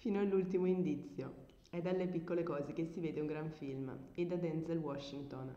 Fino 0.00 0.18
all'ultimo 0.18 0.64
indizio. 0.64 1.48
È 1.68 1.82
dalle 1.82 2.06
piccole 2.06 2.42
cose 2.42 2.72
che 2.72 2.86
si 2.86 3.00
vede 3.00 3.20
un 3.20 3.26
gran 3.26 3.50
film. 3.50 3.94
E 4.14 4.24
da 4.24 4.36
Denzel 4.36 4.78
Washington. 4.78 5.52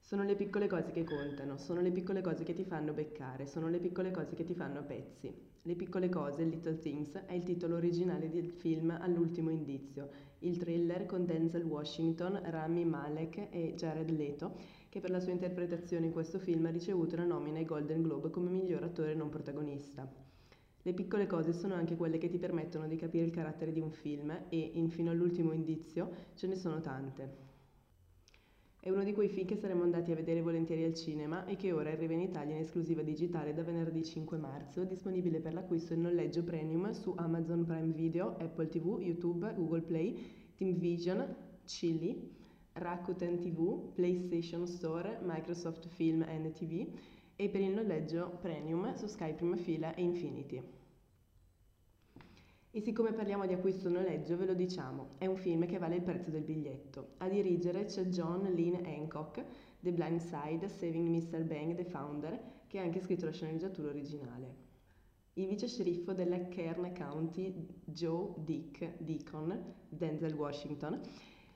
Sono 0.00 0.24
le 0.24 0.34
piccole 0.34 0.66
cose 0.66 0.90
che 0.90 1.04
contano, 1.04 1.58
sono 1.58 1.80
le 1.80 1.92
piccole 1.92 2.22
cose 2.22 2.42
che 2.42 2.54
ti 2.54 2.64
fanno 2.64 2.92
beccare, 2.92 3.46
sono 3.46 3.68
le 3.68 3.78
piccole 3.78 4.10
cose 4.10 4.34
che 4.34 4.42
ti 4.42 4.54
fanno 4.54 4.80
a 4.80 4.82
pezzi. 4.82 5.32
Le 5.62 5.76
piccole 5.76 6.08
cose, 6.08 6.42
Little 6.42 6.80
Things, 6.80 7.12
è 7.12 7.34
il 7.34 7.44
titolo 7.44 7.76
originale 7.76 8.28
del 8.28 8.48
film 8.48 8.90
All'ultimo 8.90 9.50
indizio, 9.50 10.08
il 10.40 10.56
thriller 10.56 11.06
con 11.06 11.24
Denzel 11.24 11.62
Washington, 11.62 12.40
Rami 12.46 12.84
Malek 12.84 13.46
e 13.50 13.74
Jared 13.76 14.10
Leto, 14.10 14.56
che 14.88 14.98
per 14.98 15.10
la 15.10 15.20
sua 15.20 15.30
interpretazione 15.30 16.06
in 16.06 16.12
questo 16.12 16.40
film 16.40 16.66
ha 16.66 16.70
ricevuto 16.70 17.14
una 17.14 17.26
nomina 17.26 17.58
ai 17.58 17.64
Golden 17.64 18.02
Globe 18.02 18.30
come 18.30 18.50
miglior 18.50 18.82
attore 18.82 19.14
non 19.14 19.28
protagonista. 19.28 20.31
Le 20.84 20.94
piccole 20.94 21.26
cose 21.26 21.52
sono 21.52 21.74
anche 21.74 21.94
quelle 21.94 22.18
che 22.18 22.28
ti 22.28 22.38
permettono 22.38 22.88
di 22.88 22.96
capire 22.96 23.24
il 23.24 23.30
carattere 23.30 23.72
di 23.72 23.78
un 23.78 23.92
film 23.92 24.46
e, 24.48 24.58
infino 24.74 25.12
all'ultimo 25.12 25.52
indizio, 25.52 26.10
ce 26.34 26.48
ne 26.48 26.56
sono 26.56 26.80
tante. 26.80 27.50
È 28.80 28.90
uno 28.90 29.04
di 29.04 29.12
quei 29.12 29.28
film 29.28 29.46
che 29.46 29.54
saremmo 29.54 29.84
andati 29.84 30.10
a 30.10 30.16
vedere 30.16 30.42
volentieri 30.42 30.82
al 30.82 30.94
cinema 30.94 31.44
e 31.44 31.54
che 31.54 31.70
ora 31.70 31.92
arriva 31.92 32.14
in 32.14 32.20
Italia 32.22 32.56
in 32.56 32.62
esclusiva 32.62 33.02
digitale 33.02 33.54
da 33.54 33.62
venerdì 33.62 34.02
5 34.02 34.36
marzo, 34.38 34.82
disponibile 34.82 35.38
per 35.38 35.54
l'acquisto 35.54 35.94
in 35.94 36.00
noleggio 36.00 36.42
premium 36.42 36.90
su 36.90 37.14
Amazon 37.16 37.64
Prime 37.64 37.92
Video, 37.92 38.34
Apple 38.38 38.66
TV, 38.66 38.98
YouTube, 39.00 39.54
Google 39.54 39.82
Play, 39.82 40.18
Team 40.56 40.74
Vision, 40.78 41.24
Chili, 41.64 42.28
Rakuten 42.72 43.38
TV, 43.38 43.92
PlayStation 43.92 44.66
Store, 44.66 45.20
Microsoft 45.22 45.86
Film 45.86 46.24
TV 46.54 46.88
e 47.42 47.48
per 47.48 47.60
il 47.60 47.74
noleggio 47.74 48.38
premium 48.40 48.94
su 48.94 49.06
Sky 49.06 49.34
Prima 49.34 49.56
Fila 49.56 49.92
e 49.94 50.02
Infinity. 50.02 50.62
E 52.70 52.80
siccome 52.80 53.12
parliamo 53.12 53.46
di 53.46 53.52
acquisto 53.52 53.88
noleggio, 53.88 54.36
ve 54.36 54.46
lo 54.46 54.54
diciamo, 54.54 55.14
è 55.18 55.26
un 55.26 55.36
film 55.36 55.66
che 55.66 55.78
vale 55.78 55.96
il 55.96 56.02
prezzo 56.02 56.30
del 56.30 56.44
biglietto. 56.44 57.14
A 57.18 57.28
dirigere 57.28 57.86
c'è 57.86 58.04
John 58.04 58.44
Lynn 58.44 58.84
Hancock, 58.84 59.44
The 59.80 59.92
Blind 59.92 60.20
Side, 60.20 60.68
Saving 60.68 61.08
Mr. 61.08 61.42
Bang, 61.42 61.74
The 61.74 61.84
Founder, 61.84 62.40
che 62.68 62.78
ha 62.78 62.82
anche 62.82 63.00
scritto 63.00 63.24
la 63.24 63.32
sceneggiatura 63.32 63.88
originale. 63.88 64.54
Il 65.34 65.48
vice 65.48 65.66
sceriffo 65.66 66.12
della 66.12 66.46
Kern 66.46 66.94
County, 66.94 67.66
Joe 67.84 68.34
Dick 68.36 68.98
Deacon, 68.98 69.74
Denzel 69.88 70.34
Washington, 70.34 71.00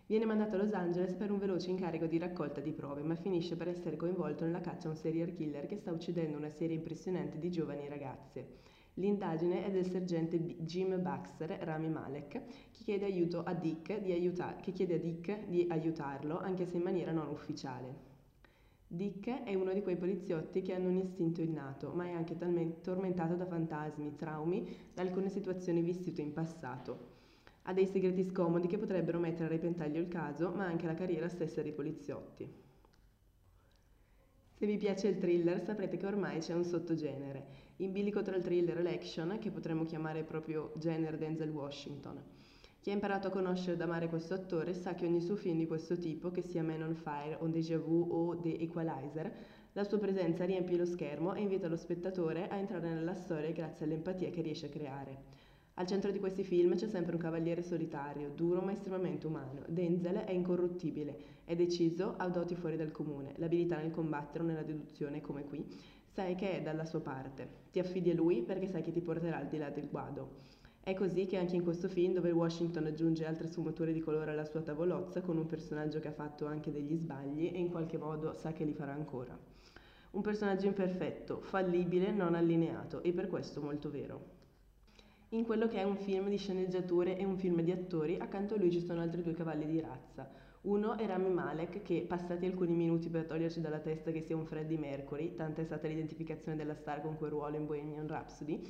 Viene 0.09 0.25
mandato 0.25 0.55
a 0.55 0.59
Los 0.59 0.73
Angeles 0.73 1.15
per 1.15 1.33
un 1.33 1.39
veloce 1.39 1.71
incarico 1.71 2.07
di 2.07 2.17
raccolta 2.17 2.61
di 2.61 2.71
prove, 2.71 3.03
ma 3.03 3.17
finisce 3.17 3.57
per 3.57 3.67
essere 3.67 3.97
coinvolto 3.97 4.45
nella 4.45 4.61
caccia 4.61 4.87
a 4.87 4.93
un 4.93 4.97
serial 4.97 5.33
killer 5.33 5.67
che 5.67 5.77
sta 5.77 5.91
uccidendo 5.91 6.37
una 6.37 6.49
serie 6.49 6.77
impressionante 6.77 7.41
di 7.41 7.51
giovani 7.51 7.89
ragazze. 7.89 8.59
L'indagine 8.95 9.65
è 9.65 9.71
del 9.73 9.91
sergente 9.91 10.39
Jim 10.39 11.03
Baxter, 11.03 11.51
Rami 11.61 11.89
Malek, 11.89 12.29
che 12.71 12.85
chiede, 12.85 13.05
aiuto 13.05 13.43
a 13.43 13.53
Dick 13.53 14.01
di 14.01 14.13
aiutar- 14.13 14.61
che 14.61 14.71
chiede 14.71 14.95
a 14.95 15.01
Dick 15.01 15.45
di 15.47 15.67
aiutarlo, 15.69 16.39
anche 16.39 16.67
se 16.67 16.77
in 16.77 16.85
maniera 16.85 17.11
non 17.11 17.27
ufficiale. 17.27 18.15
Dick 18.87 19.43
è 19.43 19.55
uno 19.57 19.73
di 19.73 19.83
quei 19.83 19.97
poliziotti 19.97 20.63
che 20.63 20.73
hanno 20.73 20.89
un 20.89 20.99
istinto 20.99 21.41
innato, 21.41 21.91
ma 21.95 22.05
è 22.05 22.13
anche 22.13 22.37
talmente 22.37 22.81
tormentato 22.81 23.35
da 23.35 23.45
fantasmi, 23.45 24.15
traumi, 24.15 24.69
da 24.95 25.03
alcune 25.03 25.31
situazioni 25.31 25.83
vissute 25.83 26.23
in 26.23 26.33
passato. 26.33 27.16
Ha 27.69 27.73
dei 27.73 27.87
segreti 27.87 28.23
scomodi 28.23 28.69
che 28.69 28.79
potrebbero 28.79 29.19
mettere 29.19 29.47
a 29.47 29.49
repentaglio 29.49 30.01
il 30.01 30.07
caso, 30.07 30.53
ma 30.53 30.67
anche 30.67 30.87
la 30.87 30.95
carriera 30.95 31.29
stessa 31.29 31.63
dei 31.63 31.73
poliziotti. 31.73 32.49
Se 34.53 34.67
vi 34.67 34.77
piace 34.77 35.09
il 35.09 35.19
thriller 35.19 35.61
saprete 35.61 35.97
che 35.97 36.07
ormai 36.07 36.39
c'è 36.39 36.55
un 36.55 36.63
sottogenere, 36.65 37.47
in 37.79 37.91
bilico 37.91 38.23
tra 38.23 38.37
il 38.37 38.45
thriller 38.45 38.79
e 38.79 38.83
l'action, 38.83 39.39
che 39.41 39.51
potremmo 39.51 39.85
chiamare 39.85 40.23
proprio 40.23 40.73
genere 40.77 41.19
Denzel 41.19 41.51
Washington. 41.51 42.23
Chi 42.81 42.91
ha 42.91 42.95
imparato 42.95 43.27
a 43.27 43.31
conoscere 43.31 43.73
ed 43.73 43.81
amare 43.81 44.09
questo 44.09 44.35
attore 44.35 44.73
sa 44.73 44.95
che 44.95 45.05
ogni 45.05 45.21
suo 45.21 45.35
film 45.35 45.59
di 45.59 45.67
questo 45.67 45.99
tipo, 45.99 46.31
che 46.31 46.43
sia 46.43 46.63
Man 46.63 46.83
on 46.83 46.95
Fire 46.95 47.37
o 47.41 47.49
Déjà 47.49 47.79
Vu 47.79 48.07
o 48.09 48.39
The 48.39 48.61
Equalizer, 48.61 49.35
la 49.73 49.83
sua 49.83 49.99
presenza 49.99 50.45
riempie 50.45 50.77
lo 50.77 50.87
schermo 50.87 51.35
e 51.35 51.41
invita 51.41 51.67
lo 51.67 51.77
spettatore 51.77 52.47
a 52.47 52.55
entrare 52.55 52.89
nella 52.89 53.17
storia 53.17 53.51
grazie 53.51 53.85
all'empatia 53.87 54.31
che 54.31 54.41
riesce 54.41 54.67
a 54.67 54.71
creare. 54.71 55.45
Al 55.79 55.87
centro 55.87 56.11
di 56.11 56.19
questi 56.19 56.43
film 56.43 56.75
c'è 56.75 56.89
sempre 56.89 57.13
un 57.13 57.21
cavaliere 57.21 57.63
solitario, 57.63 58.31
duro 58.35 58.63
ma 58.63 58.73
estremamente 58.73 59.27
umano. 59.27 59.61
Denzel 59.69 60.25
è 60.25 60.31
incorruttibile, 60.31 61.19
è 61.45 61.55
deciso, 61.55 62.15
ha 62.17 62.31
doti 62.31 62.55
fuori 62.55 62.79
dal 62.79 62.91
comune, 62.91 63.35
l'abilità 63.37 63.77
nel 63.77 63.91
combattere 63.91 64.43
o 64.43 64.47
nella 64.47 64.63
deduzione, 64.63 65.21
come 65.21 65.45
qui, 65.45 65.63
sai 66.07 66.35
che 66.35 66.53
è 66.53 66.63
dalla 66.63 66.87
sua 66.87 67.01
parte. 67.01 67.47
Ti 67.71 67.79
affidi 67.79 68.09
a 68.09 68.15
lui 68.15 68.41
perché 68.41 68.69
sai 68.69 68.81
che 68.81 68.91
ti 68.91 69.03
porterà 69.03 69.37
al 69.37 69.49
di 69.49 69.59
là 69.59 69.69
del 69.69 69.91
guado. 69.91 70.45
È 70.81 70.95
così 70.95 71.27
che 71.27 71.37
anche 71.37 71.57
in 71.57 71.63
questo 71.63 71.89
film, 71.89 72.15
dove 72.15 72.31
Washington 72.31 72.87
aggiunge 72.87 73.27
altre 73.27 73.47
sfumature 73.47 73.93
di 73.93 74.01
colore 74.01 74.31
alla 74.31 74.47
sua 74.47 74.63
tavolozza, 74.63 75.21
con 75.21 75.37
un 75.37 75.45
personaggio 75.45 76.01
che 76.01 76.09
ha 76.09 76.13
fatto 76.13 76.47
anche 76.47 76.73
degli 76.73 76.97
sbagli 76.97 77.51
e 77.53 77.59
in 77.59 77.69
qualche 77.69 77.99
modo 77.99 78.33
sa 78.33 78.55
che 78.55 78.65
li 78.65 78.73
farà 78.73 78.95
ancora. 78.95 79.39
Un 80.13 80.23
personaggio 80.23 80.69
imperfetto, 80.69 81.43
fallibile, 81.43 82.13
non 82.13 82.35
allineato 82.35 83.03
e 83.03 83.13
per 83.13 83.29
questo 83.29 83.61
molto 83.61 83.91
vero. 83.91 84.36
In 85.31 85.45
quello 85.45 85.67
che 85.67 85.79
è 85.79 85.83
un 85.83 85.97
film 85.97 86.29
di 86.29 86.37
sceneggiature 86.37 87.17
e 87.17 87.25
un 87.25 87.37
film 87.37 87.61
di 87.61 87.73
attori, 87.73 88.17
accanto 88.17 88.55
a 88.55 88.59
lui 88.59 88.71
ci 88.71 88.81
sono 88.81 89.01
altri 89.01 89.23
due 89.23 89.35
cavalli 89.35 89.67
di 89.67 89.81
razza. 89.81 90.31
Uno 90.63 90.97
è 90.97 91.05
Rami 91.05 91.31
Malek, 91.31 91.83
che 91.83 92.05
passati 92.07 92.47
alcuni 92.47 92.75
minuti 92.75 93.09
per 93.09 93.25
toglierci 93.25 93.61
dalla 93.61 93.81
testa 93.81 94.13
che 94.13 94.21
sia 94.21 94.37
un 94.37 94.47
Freddie 94.47 94.79
Mercury, 94.79 95.35
tanta 95.35 95.63
è 95.63 95.65
stata 95.65 95.89
l'identificazione 95.89 96.57
della 96.57 96.77
star 96.77 97.03
con 97.03 97.17
quel 97.17 97.31
ruolo 97.31 97.57
in 97.57 97.67
Bohemian 97.67 98.07
Rhapsody, 98.07 98.63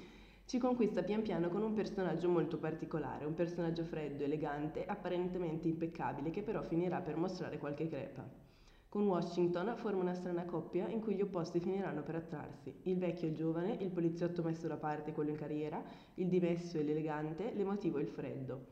ci 0.47 0.57
conquista 0.57 1.03
pian 1.03 1.21
piano 1.21 1.51
con 1.51 1.61
un 1.61 1.75
personaggio 1.75 2.31
molto 2.31 2.57
particolare, 2.57 3.27
un 3.27 3.35
personaggio 3.35 3.85
freddo, 3.85 4.25
elegante, 4.25 4.87
apparentemente 4.87 5.69
impeccabile, 5.69 6.31
che 6.31 6.41
però 6.41 6.63
finirà 6.63 7.03
per 7.03 7.17
mostrare 7.17 7.59
qualche 7.59 7.87
crepa. 7.87 8.46
Con 8.97 9.09
Washington 9.09 9.75
forma 9.77 10.01
una 10.01 10.15
strana 10.15 10.47
coppia 10.47 10.89
in 10.89 11.03
cui 11.03 11.17
gli 11.17 11.21
opposti 11.21 11.61
finiranno 11.61 12.01
per 12.01 12.15
attrarsi. 12.15 12.73
Il 12.85 12.97
vecchio 12.97 13.27
e 13.27 13.31
il 13.31 13.37
giovane, 13.37 13.77
il 13.81 13.91
poliziotto 13.91 14.43
messo 14.43 14.69
da 14.69 14.79
parte 14.79 15.11
e 15.11 15.13
quello 15.13 15.29
in 15.29 15.37
carriera, 15.37 15.85
il 16.15 16.29
dimesso 16.29 16.79
e 16.79 16.83
l'elegante, 16.83 17.53
l'emotivo 17.55 17.99
e 17.99 18.01
il 18.05 18.09
freddo. 18.09 18.69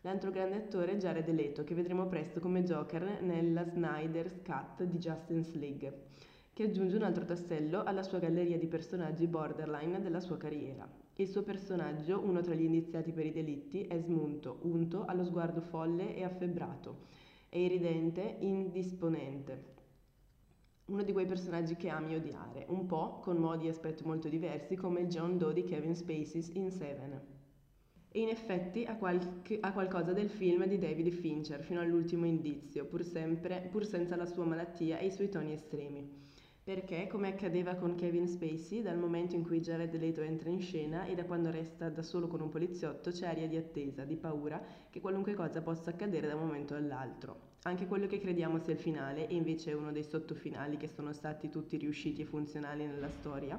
L'altro 0.00 0.32
grande 0.32 0.56
attore 0.56 0.94
è 0.94 0.96
Jared 0.96 1.28
Leto, 1.28 1.62
che 1.62 1.76
vedremo 1.76 2.08
presto 2.08 2.40
come 2.40 2.64
Joker 2.64 3.22
nella 3.22 3.64
Snyder's 3.68 4.42
Cut 4.42 4.82
di 4.82 4.98
Justice 4.98 5.56
League, 5.56 6.06
che 6.52 6.64
aggiunge 6.64 6.96
un 6.96 7.04
altro 7.04 7.24
tassello 7.24 7.84
alla 7.84 8.02
sua 8.02 8.18
galleria 8.18 8.58
di 8.58 8.66
personaggi 8.66 9.28
borderline 9.28 10.02
della 10.02 10.18
sua 10.18 10.38
carriera. 10.38 10.90
Il 11.14 11.28
suo 11.28 11.44
personaggio, 11.44 12.18
uno 12.18 12.40
tra 12.40 12.54
gli 12.54 12.64
indiziati 12.64 13.12
per 13.12 13.26
i 13.26 13.32
delitti, 13.32 13.82
è 13.86 13.96
smunto, 14.00 14.58
unto, 14.62 15.04
allo 15.04 15.22
sguardo 15.22 15.60
folle 15.60 16.16
e 16.16 16.24
affebbrato 16.24 17.26
è 17.48 17.56
iridente, 17.56 18.36
indisponente. 18.40 19.76
Uno 20.86 21.02
di 21.02 21.12
quei 21.12 21.26
personaggi 21.26 21.76
che 21.76 21.88
ami 21.88 22.14
odiare, 22.14 22.64
un 22.68 22.86
po' 22.86 23.18
con 23.20 23.36
modi 23.36 23.66
e 23.66 23.70
aspetti 23.70 24.04
molto 24.04 24.28
diversi 24.28 24.74
come 24.74 25.00
il 25.00 25.08
John 25.08 25.36
Doe 25.36 25.52
di 25.52 25.64
Kevin 25.64 25.94
Spacey 25.94 26.50
in 26.54 26.70
Seven. 26.70 27.20
E 28.10 28.20
in 28.20 28.28
effetti 28.28 28.84
ha, 28.84 28.96
qualche, 28.96 29.58
ha, 29.60 29.72
qualcosa 29.72 30.12
del 30.12 30.30
film 30.30 30.64
di 30.66 30.78
David 30.78 31.10
Fincher 31.10 31.62
fino 31.62 31.80
all'ultimo 31.80 32.24
indizio, 32.24 32.86
pur, 32.86 33.04
sempre, 33.04 33.68
pur 33.70 33.84
senza 33.84 34.16
la 34.16 34.24
sua 34.24 34.44
malattia 34.44 34.98
e 34.98 35.06
i 35.06 35.10
suoi 35.10 35.28
toni 35.28 35.52
estremi 35.52 36.26
perché, 36.68 37.06
come 37.06 37.28
accadeva 37.28 37.76
con 37.76 37.94
Kevin 37.94 38.28
Spacey, 38.28 38.82
dal 38.82 38.98
momento 38.98 39.34
in 39.34 39.42
cui 39.42 39.60
Jared 39.60 39.98
Leto 39.98 40.20
entra 40.20 40.50
in 40.50 40.60
scena 40.60 41.06
e 41.06 41.14
da 41.14 41.24
quando 41.24 41.50
resta 41.50 41.88
da 41.88 42.02
solo 42.02 42.26
con 42.28 42.42
un 42.42 42.50
poliziotto 42.50 43.10
c'è 43.10 43.26
aria 43.26 43.48
di 43.48 43.56
attesa, 43.56 44.04
di 44.04 44.16
paura 44.16 44.62
che 44.90 45.00
qualunque 45.00 45.32
cosa 45.32 45.62
possa 45.62 45.88
accadere 45.88 46.26
da 46.26 46.34
un 46.34 46.44
momento 46.44 46.74
all'altro. 46.74 47.54
Anche 47.62 47.86
quello 47.86 48.06
che 48.06 48.20
crediamo 48.20 48.58
sia 48.58 48.74
il 48.74 48.78
finale, 48.78 49.28
e 49.28 49.34
invece 49.34 49.70
è 49.70 49.74
uno 49.74 49.92
dei 49.92 50.04
sottofinali 50.04 50.76
che 50.76 50.88
sono 50.88 51.14
stati 51.14 51.48
tutti 51.48 51.78
riusciti 51.78 52.20
e 52.20 52.26
funzionali 52.26 52.84
nella 52.84 53.08
storia, 53.08 53.58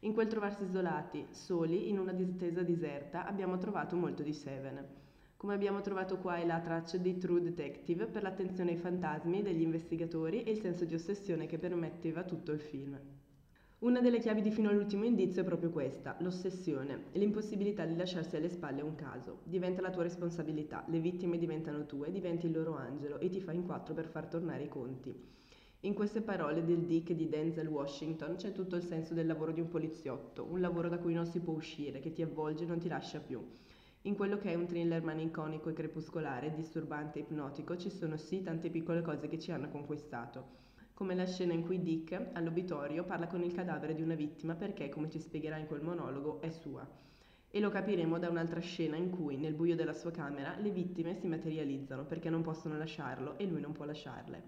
in 0.00 0.12
quel 0.12 0.26
trovarsi 0.26 0.64
isolati, 0.64 1.24
soli, 1.30 1.88
in 1.88 1.98
una 1.98 2.12
distesa 2.12 2.60
deserta, 2.60 3.24
abbiamo 3.24 3.56
trovato 3.56 3.96
molto 3.96 4.22
di 4.22 4.34
Seven 4.34 5.03
come 5.44 5.56
abbiamo 5.56 5.82
trovato 5.82 6.16
qua 6.16 6.38
e 6.38 6.46
là 6.46 6.58
tracce 6.58 7.02
di 7.02 7.18
True 7.18 7.42
Detective 7.42 8.06
per 8.06 8.22
l'attenzione 8.22 8.70
ai 8.70 8.76
fantasmi 8.78 9.42
degli 9.42 9.60
investigatori 9.60 10.42
e 10.42 10.50
il 10.50 10.58
senso 10.58 10.86
di 10.86 10.94
ossessione 10.94 11.44
che 11.44 11.58
permetteva 11.58 12.22
tutto 12.22 12.50
il 12.50 12.60
film. 12.60 12.98
Una 13.80 14.00
delle 14.00 14.20
chiavi 14.20 14.40
di 14.40 14.50
fino 14.50 14.70
all'ultimo 14.70 15.04
indizio 15.04 15.42
è 15.42 15.44
proprio 15.44 15.68
questa, 15.68 16.16
l'ossessione, 16.20 17.08
l'impossibilità 17.12 17.84
di 17.84 17.94
lasciarsi 17.94 18.36
alle 18.36 18.48
spalle 18.48 18.80
un 18.80 18.94
caso. 18.94 19.40
Diventa 19.42 19.82
la 19.82 19.90
tua 19.90 20.04
responsabilità, 20.04 20.82
le 20.88 20.98
vittime 20.98 21.36
diventano 21.36 21.84
tue, 21.84 22.10
diventi 22.10 22.46
il 22.46 22.52
loro 22.52 22.74
angelo 22.76 23.18
e 23.18 23.28
ti 23.28 23.42
fai 23.42 23.56
in 23.56 23.66
quattro 23.66 23.92
per 23.92 24.06
far 24.06 24.28
tornare 24.28 24.62
i 24.62 24.68
conti. 24.68 25.14
In 25.80 25.92
queste 25.92 26.22
parole 26.22 26.64
del 26.64 26.86
Dick 26.86 27.12
di 27.12 27.28
Denzel 27.28 27.68
Washington 27.68 28.36
c'è 28.36 28.52
tutto 28.52 28.76
il 28.76 28.82
senso 28.82 29.12
del 29.12 29.26
lavoro 29.26 29.52
di 29.52 29.60
un 29.60 29.68
poliziotto, 29.68 30.46
un 30.48 30.62
lavoro 30.62 30.88
da 30.88 30.96
cui 30.96 31.12
non 31.12 31.26
si 31.26 31.40
può 31.40 31.52
uscire, 31.52 32.00
che 32.00 32.12
ti 32.12 32.22
avvolge 32.22 32.64
e 32.64 32.66
non 32.66 32.78
ti 32.78 32.88
lascia 32.88 33.20
più. 33.20 33.46
In 34.06 34.16
quello 34.16 34.36
che 34.36 34.50
è 34.50 34.54
un 34.54 34.66
thriller 34.66 35.02
malinconico 35.02 35.70
e 35.70 35.72
crepuscolare, 35.72 36.52
disturbante 36.54 37.18
e 37.18 37.22
ipnotico, 37.22 37.74
ci 37.78 37.88
sono 37.88 38.18
sì 38.18 38.42
tante 38.42 38.68
piccole 38.68 39.00
cose 39.00 39.28
che 39.28 39.38
ci 39.38 39.50
hanno 39.50 39.70
conquistato, 39.70 40.46
come 40.92 41.14
la 41.14 41.24
scena 41.24 41.54
in 41.54 41.62
cui 41.62 41.80
Dick, 41.80 42.32
all'obitorio, 42.34 43.04
parla 43.04 43.26
con 43.26 43.42
il 43.42 43.54
cadavere 43.54 43.94
di 43.94 44.02
una 44.02 44.14
vittima 44.14 44.56
perché, 44.56 44.90
come 44.90 45.08
ci 45.08 45.18
spiegherà 45.18 45.56
in 45.56 45.66
quel 45.66 45.80
monologo, 45.80 46.42
è 46.42 46.50
sua. 46.50 46.86
E 47.48 47.60
lo 47.60 47.70
capiremo 47.70 48.18
da 48.18 48.28
un'altra 48.28 48.60
scena 48.60 48.96
in 48.96 49.08
cui, 49.08 49.38
nel 49.38 49.54
buio 49.54 49.74
della 49.74 49.94
sua 49.94 50.10
camera, 50.10 50.54
le 50.58 50.70
vittime 50.70 51.14
si 51.14 51.26
materializzano 51.26 52.04
perché 52.04 52.28
non 52.28 52.42
possono 52.42 52.76
lasciarlo 52.76 53.38
e 53.38 53.46
lui 53.46 53.62
non 53.62 53.72
può 53.72 53.86
lasciarle. 53.86 54.42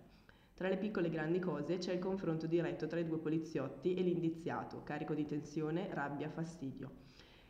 Tra 0.52 0.68
le 0.68 0.76
piccole 0.76 1.06
e 1.06 1.10
grandi 1.10 1.38
cose 1.38 1.78
c'è 1.78 1.94
il 1.94 1.98
confronto 1.98 2.46
diretto 2.46 2.86
tra 2.86 2.98
i 3.00 3.06
due 3.06 3.20
poliziotti 3.20 3.94
e 3.94 4.02
l'indiziato, 4.02 4.82
carico 4.82 5.14
di 5.14 5.24
tensione, 5.24 5.88
rabbia, 5.94 6.28
fastidio. 6.28 7.04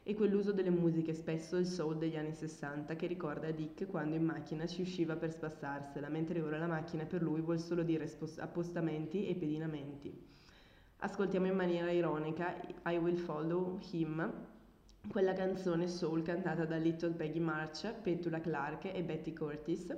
E 0.08 0.14
quell'uso 0.14 0.52
delle 0.52 0.70
musiche, 0.70 1.12
spesso 1.14 1.56
il 1.56 1.66
soul 1.66 1.98
degli 1.98 2.14
anni 2.14 2.32
60, 2.32 2.94
che 2.94 3.08
ricorda 3.08 3.50
Dick 3.50 3.88
quando 3.88 4.14
in 4.14 4.22
macchina 4.22 4.64
ci 4.64 4.82
usciva 4.82 5.16
per 5.16 5.32
spassarsela, 5.32 6.08
mentre 6.08 6.40
ora 6.40 6.58
la 6.58 6.68
macchina 6.68 7.04
per 7.04 7.22
lui 7.22 7.40
vuol 7.40 7.58
solo 7.58 7.82
dire 7.82 8.08
appostamenti 8.38 9.26
e 9.26 9.34
pedinamenti. 9.34 10.16
Ascoltiamo 10.98 11.48
in 11.48 11.56
maniera 11.56 11.90
ironica 11.90 12.54
I 12.84 12.98
Will 12.98 13.16
Follow 13.16 13.80
Him, 13.90 14.32
quella 15.08 15.32
canzone 15.32 15.88
soul 15.88 16.22
cantata 16.22 16.64
da 16.64 16.76
Little 16.76 17.14
Peggy 17.14 17.40
March, 17.40 17.92
Petula 18.00 18.40
Clark 18.40 18.84
e 18.84 19.02
Betty 19.02 19.32
Curtis, 19.32 19.92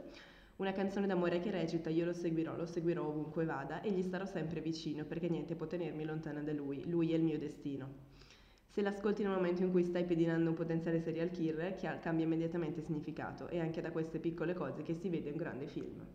una 0.57 0.73
canzone 0.73 1.07
d'amore 1.07 1.39
che 1.41 1.51
recita 1.51 1.91
io 1.91 2.07
lo 2.07 2.15
seguirò, 2.15 2.57
lo 2.57 2.65
seguirò 2.65 3.07
ovunque 3.07 3.45
vada 3.45 3.83
e 3.83 3.91
gli 3.93 4.03
starò 4.03 4.25
sempre 4.25 4.63
vicino 4.63 5.05
perché 5.05 5.29
niente 5.29 5.55
può 5.55 5.67
tenermi 5.67 6.07
lontana 6.07 6.41
da 6.41 6.55
lui, 6.55 6.89
lui 6.89 7.13
è 7.13 7.17
il 7.17 7.25
mio 7.25 7.39
destino. 7.39 8.17
Se 8.79 8.85
l'ascolti 8.85 9.25
nel 9.25 9.33
momento 9.33 9.65
in 9.65 9.73
cui 9.73 9.83
stai 9.83 10.05
pedinando 10.05 10.51
un 10.51 10.55
potenziale 10.55 11.01
serial 11.01 11.33
killer, 11.33 11.75
cambia 12.01 12.25
immediatamente 12.25 12.81
significato 12.81 13.49
e 13.49 13.59
anche 13.59 13.81
da 13.81 13.91
queste 13.91 14.21
piccole 14.21 14.55
cose 14.55 14.85
che 14.85 14.95
si 14.95 15.09
vede 15.09 15.31
un 15.31 15.37
grande 15.37 15.67
film. 15.67 16.07